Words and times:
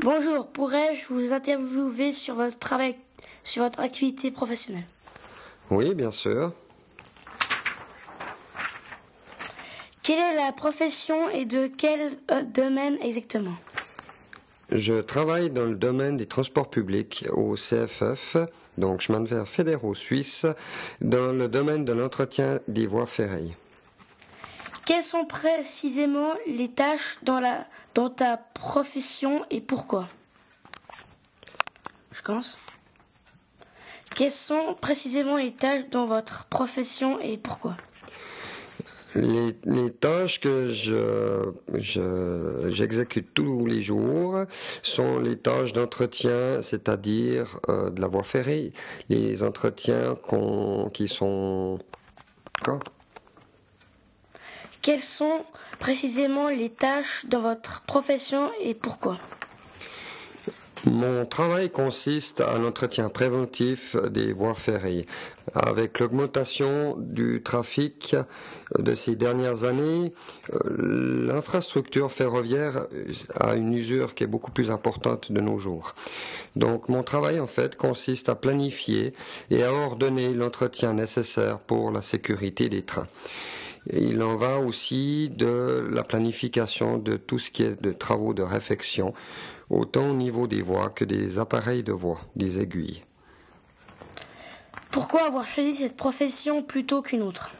Bonjour, 0.00 0.46
pourrais-je 0.46 1.12
vous 1.12 1.32
interviewer 1.32 2.12
sur 2.12 2.36
votre 2.36 2.56
travail, 2.56 2.94
sur 3.42 3.64
votre 3.64 3.80
activité 3.80 4.30
professionnelle? 4.30 4.84
Oui, 5.70 5.92
bien 5.92 6.12
sûr. 6.12 6.52
Quelle 10.04 10.20
est 10.20 10.36
la 10.36 10.52
profession 10.52 11.28
et 11.30 11.46
de 11.46 11.66
quel 11.66 12.12
euh, 12.30 12.42
domaine 12.42 12.96
exactement? 13.02 13.56
Je 14.70 15.00
travaille 15.00 15.50
dans 15.50 15.64
le 15.64 15.74
domaine 15.74 16.16
des 16.16 16.26
transports 16.26 16.70
publics 16.70 17.26
au 17.32 17.56
CFF, 17.56 18.36
donc 18.78 19.00
chemin 19.00 19.20
de 19.20 19.26
fer 19.26 19.48
fédéraux 19.48 19.96
suisse, 19.96 20.46
dans 21.00 21.32
le 21.32 21.48
domaine 21.48 21.84
de 21.84 21.92
l'entretien 21.92 22.60
des 22.68 22.86
voies 22.86 23.06
ferrées. 23.06 23.56
Quelles 24.88 25.02
sont 25.02 25.26
précisément 25.26 26.32
les 26.46 26.68
tâches 26.68 27.18
dans, 27.22 27.40
la, 27.40 27.66
dans 27.94 28.08
ta 28.08 28.38
profession 28.38 29.44
et 29.50 29.60
pourquoi? 29.60 30.08
Je 32.10 32.22
commence. 32.22 32.56
Quelles 34.16 34.32
sont 34.32 34.74
précisément 34.80 35.36
les 35.36 35.52
tâches 35.52 35.90
dans 35.90 36.06
votre 36.06 36.46
profession 36.46 37.20
et 37.20 37.36
pourquoi? 37.36 37.76
Les, 39.14 39.54
les 39.66 39.92
tâches 39.92 40.40
que 40.40 40.68
je, 40.68 41.52
je- 41.74 42.68
j'exécute 42.70 43.34
tous 43.34 43.66
les 43.66 43.82
jours 43.82 44.46
sont 44.80 45.18
les 45.18 45.36
tâches 45.36 45.74
d'entretien, 45.74 46.62
c'est-à-dire 46.62 47.60
euh, 47.68 47.90
de 47.90 48.00
la 48.00 48.06
voie 48.06 48.22
ferrée, 48.22 48.72
les 49.10 49.42
entretiens 49.42 50.16
qui 50.94 51.08
sont... 51.08 51.78
Quoi? 52.64 52.78
Quelles 54.88 55.00
sont 55.00 55.44
précisément 55.80 56.48
les 56.48 56.70
tâches 56.70 57.26
dans 57.26 57.40
votre 57.40 57.82
profession 57.82 58.50
et 58.58 58.72
pourquoi? 58.72 59.18
Mon 60.86 61.26
travail 61.26 61.68
consiste 61.68 62.40
à 62.40 62.56
l'entretien 62.56 63.10
préventif 63.10 63.96
des 63.96 64.32
voies 64.32 64.54
ferrées. 64.54 65.04
Avec 65.52 65.98
l'augmentation 65.98 66.96
du 66.96 67.42
trafic 67.42 68.16
de 68.78 68.94
ces 68.94 69.14
dernières 69.14 69.64
années, 69.64 70.14
euh, 70.54 71.26
l'infrastructure 71.26 72.10
ferroviaire 72.10 72.86
a 73.38 73.56
une 73.56 73.74
usure 73.74 74.14
qui 74.14 74.24
est 74.24 74.26
beaucoup 74.26 74.52
plus 74.52 74.70
importante 74.70 75.30
de 75.30 75.40
nos 75.42 75.58
jours. 75.58 75.94
Donc 76.56 76.88
mon 76.88 77.02
travail 77.02 77.40
en 77.40 77.46
fait 77.46 77.76
consiste 77.76 78.30
à 78.30 78.34
planifier 78.36 79.12
et 79.50 79.64
à 79.64 79.70
ordonner 79.70 80.32
l'entretien 80.32 80.94
nécessaire 80.94 81.58
pour 81.58 81.90
la 81.90 82.00
sécurité 82.00 82.70
des 82.70 82.84
trains. 82.84 83.06
Il 83.92 84.22
en 84.22 84.36
va 84.36 84.58
aussi 84.58 85.30
de 85.30 85.88
la 85.90 86.02
planification 86.02 86.98
de 86.98 87.16
tout 87.16 87.38
ce 87.38 87.50
qui 87.50 87.62
est 87.62 87.80
de 87.80 87.92
travaux 87.92 88.34
de 88.34 88.42
réfection, 88.42 89.14
autant 89.70 90.10
au 90.10 90.14
niveau 90.14 90.46
des 90.46 90.62
voies 90.62 90.90
que 90.90 91.04
des 91.04 91.38
appareils 91.38 91.82
de 91.82 91.92
voie, 91.92 92.20
des 92.36 92.60
aiguilles. 92.60 93.02
Pourquoi 94.90 95.26
avoir 95.26 95.46
choisi 95.46 95.74
cette 95.74 95.96
profession 95.96 96.62
plutôt 96.62 97.02
qu'une 97.02 97.22
autre? 97.22 97.50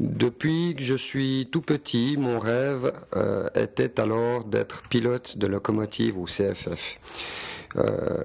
Depuis 0.00 0.74
que 0.76 0.82
je 0.82 0.94
suis 0.94 1.48
tout 1.52 1.60
petit, 1.60 2.16
mon 2.18 2.38
rêve 2.40 2.92
euh, 3.14 3.48
était 3.54 4.00
alors 4.00 4.44
d'être 4.44 4.82
pilote 4.88 5.38
de 5.38 5.46
locomotive 5.46 6.18
au 6.18 6.24
CFF. 6.24 6.98
Euh, 7.76 8.22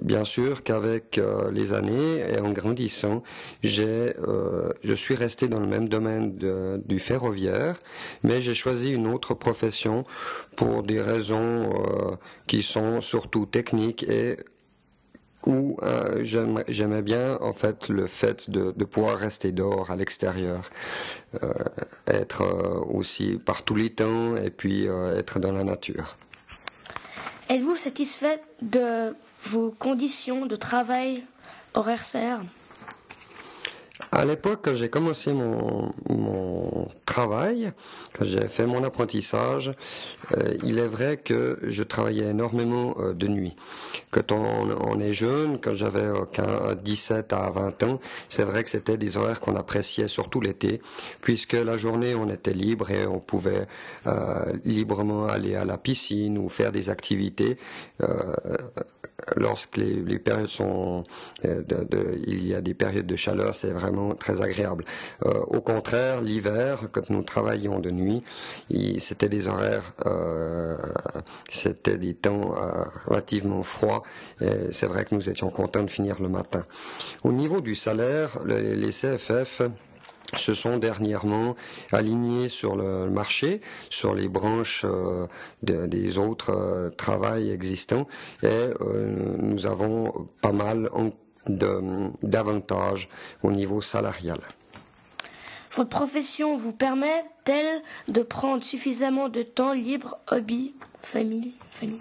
bien 0.00 0.24
sûr 0.24 0.62
qu'avec 0.62 1.18
euh, 1.18 1.50
les 1.50 1.72
années 1.72 2.24
et 2.32 2.40
en 2.40 2.50
grandissant, 2.50 3.22
j'ai, 3.62 4.14
euh, 4.26 4.70
je 4.82 4.94
suis 4.94 5.14
resté 5.14 5.48
dans 5.48 5.60
le 5.60 5.66
même 5.66 5.88
domaine 5.88 6.36
du 6.84 6.98
ferroviaire, 6.98 7.76
mais 8.22 8.40
j'ai 8.40 8.54
choisi 8.54 8.92
une 8.92 9.06
autre 9.06 9.34
profession 9.34 10.04
pour 10.56 10.82
des 10.82 11.00
raisons 11.00 11.70
qui 12.46 12.62
sont 12.62 13.00
surtout 13.00 13.46
techniques 13.46 14.04
et 14.04 14.38
où 15.46 15.78
euh, 15.82 16.24
j'aimais 16.68 17.02
bien 17.02 17.38
en 17.40 17.52
fait 17.52 17.88
le 17.88 18.06
fait 18.06 18.50
de, 18.50 18.72
de 18.72 18.84
pouvoir 18.84 19.16
rester 19.16 19.52
dehors 19.52 19.90
à 19.90 19.96
l'extérieur, 19.96 20.70
euh, 21.42 21.52
être 22.08 22.42
aussi 22.92 23.38
par 23.44 23.62
tous 23.62 23.76
les 23.76 23.90
temps 23.90 24.36
et 24.36 24.50
puis 24.50 24.86
être 24.86 25.38
dans 25.38 25.52
la 25.52 25.64
nature. 25.64 26.16
Êtes-vous 27.48 27.76
satisfait 27.76 28.42
de 28.60 29.14
vos 29.42 29.70
conditions 29.70 30.46
de 30.46 30.56
travail 30.56 31.22
horaire 31.74 32.04
serre 32.04 32.42
À 34.16 34.24
l'époque, 34.24 34.60
quand 34.62 34.72
j'ai 34.72 34.88
commencé 34.88 35.34
mon, 35.34 35.92
mon 36.08 36.88
travail, 37.04 37.70
quand 38.16 38.24
j'ai 38.24 38.48
fait 38.48 38.64
mon 38.64 38.82
apprentissage, 38.82 39.74
euh, 40.32 40.54
il 40.64 40.78
est 40.78 40.86
vrai 40.86 41.18
que 41.18 41.58
je 41.62 41.82
travaillais 41.82 42.30
énormément 42.30 42.96
euh, 42.98 43.12
de 43.12 43.28
nuit. 43.28 43.54
Quand 44.10 44.32
on, 44.32 44.98
est 45.00 45.12
jeune, 45.12 45.58
quand 45.60 45.74
j'avais 45.74 46.00
euh, 46.00 46.24
qu'un- 46.24 46.74
17 46.76 47.34
à 47.34 47.50
20 47.50 47.82
ans, 47.82 48.00
c'est 48.30 48.44
vrai 48.44 48.64
que 48.64 48.70
c'était 48.70 48.96
des 48.96 49.18
horaires 49.18 49.38
qu'on 49.38 49.54
appréciait 49.54 50.08
surtout 50.08 50.40
l'été, 50.40 50.80
puisque 51.20 51.52
la 51.52 51.76
journée 51.76 52.14
on 52.14 52.30
était 52.30 52.54
libre 52.54 52.90
et 52.90 53.06
on 53.06 53.18
pouvait 53.18 53.66
euh, 54.06 54.50
librement 54.64 55.26
aller 55.26 55.56
à 55.56 55.66
la 55.66 55.76
piscine 55.76 56.38
ou 56.38 56.48
faire 56.48 56.72
des 56.72 56.88
activités. 56.88 57.58
euh, 58.00 58.32
lorsque 59.36 59.76
les, 59.76 60.18
périodes 60.18 60.48
sont, 60.48 61.04
euh, 61.44 61.62
il 62.26 62.46
y 62.46 62.54
a 62.54 62.60
des 62.60 62.74
périodes 62.74 63.06
de 63.06 63.16
chaleur, 63.16 63.54
c'est 63.54 63.70
vraiment 63.70 64.05
très 64.14 64.40
agréable. 64.42 64.84
Euh, 65.24 65.40
au 65.48 65.60
contraire, 65.60 66.20
l'hiver, 66.20 66.88
quand 66.92 67.10
nous 67.10 67.22
travaillions 67.22 67.78
de 67.78 67.90
nuit, 67.90 68.22
c'était 68.98 69.28
des 69.28 69.48
horaires, 69.48 69.92
euh, 70.06 70.76
c'était 71.50 71.98
des 71.98 72.14
temps 72.14 72.54
euh, 72.56 72.84
relativement 73.06 73.62
froids. 73.62 74.02
C'est 74.70 74.86
vrai 74.86 75.04
que 75.04 75.14
nous 75.14 75.28
étions 75.30 75.50
contents 75.50 75.82
de 75.82 75.90
finir 75.90 76.20
le 76.20 76.28
matin. 76.28 76.64
Au 77.24 77.32
niveau 77.32 77.60
du 77.60 77.74
salaire, 77.74 78.38
les, 78.46 78.90
CFF 78.90 79.62
se 80.36 80.54
sont 80.54 80.76
dernièrement 80.78 81.54
alignés 81.92 82.48
sur 82.48 82.74
le 82.76 83.08
marché, 83.10 83.60
sur 83.90 84.14
les 84.14 84.28
branches 84.28 84.84
de- 85.62 85.86
des 85.86 86.18
autres 86.18 86.92
travails 86.96 87.50
existants, 87.50 88.06
et 88.42 88.70
nous 89.38 89.66
avons 89.66 90.26
pas 90.42 90.52
mal 90.52 90.88
en- 90.92 91.10
d'avantages 91.48 93.08
au 93.42 93.50
niveau 93.52 93.82
salarial. 93.82 94.40
Votre 95.72 95.90
profession 95.90 96.56
vous 96.56 96.72
permet-elle 96.72 97.82
de 98.08 98.22
prendre 98.22 98.64
suffisamment 98.64 99.28
de 99.28 99.42
temps 99.42 99.74
libre, 99.74 100.16
hobby, 100.30 100.74
famille, 101.02 101.52
famille? 101.70 102.00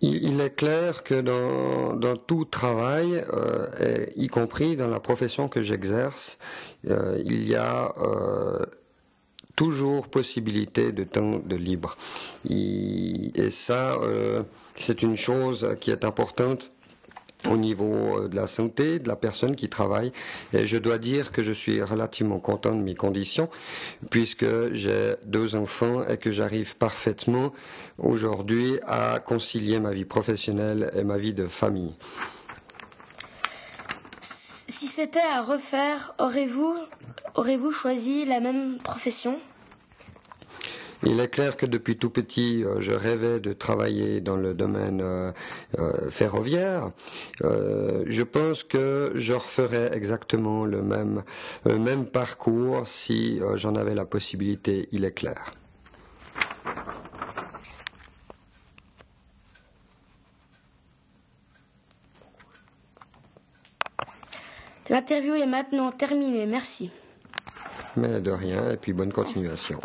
Il, 0.00 0.24
il 0.24 0.40
est 0.40 0.54
clair 0.54 1.04
que 1.04 1.20
dans, 1.20 1.94
dans 1.94 2.16
tout 2.16 2.44
travail, 2.44 3.24
euh, 3.32 3.68
et 3.78 4.20
y 4.20 4.28
compris 4.28 4.76
dans 4.76 4.88
la 4.88 5.00
profession 5.00 5.48
que 5.48 5.62
j'exerce, 5.62 6.38
euh, 6.88 7.22
il 7.24 7.46
y 7.46 7.56
a 7.56 7.94
euh, 7.98 8.64
toujours 9.54 10.08
possibilité 10.08 10.92
de 10.92 11.04
temps 11.04 11.40
de 11.44 11.56
libre. 11.56 11.96
Et 12.48 13.50
ça, 13.50 13.98
c'est 14.76 15.02
une 15.02 15.16
chose 15.16 15.76
qui 15.78 15.90
est 15.90 16.04
importante 16.04 16.72
au 17.48 17.56
niveau 17.56 17.94
euh, 18.18 18.28
de 18.28 18.36
la 18.36 18.46
santé 18.46 18.98
de 18.98 19.08
la 19.08 19.16
personne 19.16 19.56
qui 19.56 19.68
travaille. 19.68 20.12
Et 20.52 20.66
je 20.66 20.78
dois 20.78 20.98
dire 20.98 21.32
que 21.32 21.42
je 21.42 21.52
suis 21.52 21.82
relativement 21.82 22.38
content 22.38 22.74
de 22.74 22.82
mes 22.82 22.94
conditions, 22.94 23.48
puisque 24.10 24.72
j'ai 24.72 25.14
deux 25.24 25.54
enfants 25.54 26.06
et 26.06 26.16
que 26.16 26.30
j'arrive 26.30 26.76
parfaitement 26.76 27.52
aujourd'hui 27.98 28.78
à 28.86 29.20
concilier 29.20 29.80
ma 29.80 29.90
vie 29.90 30.04
professionnelle 30.04 30.92
et 30.96 31.04
ma 31.04 31.18
vie 31.18 31.34
de 31.34 31.46
famille. 31.46 31.92
Si 34.20 34.86
c'était 34.86 35.20
à 35.34 35.42
refaire, 35.42 36.14
aurez-vous 36.18 36.76
aurez-vous 37.34 37.72
choisi 37.72 38.24
la 38.24 38.40
même 38.40 38.78
profession? 38.78 39.38
Il 41.04 41.18
est 41.18 41.28
clair 41.28 41.56
que 41.56 41.66
depuis 41.66 41.96
tout 41.96 42.10
petit, 42.10 42.62
euh, 42.64 42.80
je 42.80 42.92
rêvais 42.92 43.40
de 43.40 43.52
travailler 43.52 44.20
dans 44.20 44.36
le 44.36 44.54
domaine 44.54 45.00
euh, 45.02 45.32
euh, 45.78 46.10
ferroviaire. 46.10 46.90
Je 47.40 48.22
pense 48.22 48.62
que 48.62 49.12
je 49.16 49.32
referais 49.32 49.90
exactement 49.92 50.64
le 50.64 50.80
même, 50.82 51.24
le 51.64 51.78
même 51.78 52.06
parcours 52.06 52.86
si 52.86 53.40
j'en 53.54 53.74
avais 53.74 53.94
la 53.94 54.04
possibilité, 54.04 54.88
il 54.92 55.04
est 55.04 55.12
clair. 55.12 55.50
L'interview 64.88 65.34
est 65.34 65.46
maintenant 65.46 65.90
terminée, 65.90 66.46
merci. 66.46 66.90
Mais 67.96 68.20
de 68.20 68.30
rien, 68.30 68.70
et 68.70 68.76
puis 68.76 68.92
bonne 68.92 69.12
continuation. 69.12 69.80